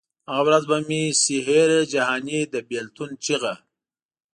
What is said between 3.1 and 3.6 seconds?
چیغه